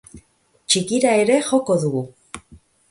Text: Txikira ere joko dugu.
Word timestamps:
Txikira 0.71 1.11
ere 1.27 1.39
joko 1.51 1.81
dugu. 1.87 2.05